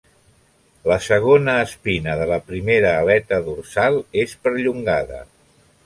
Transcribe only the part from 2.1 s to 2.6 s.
de la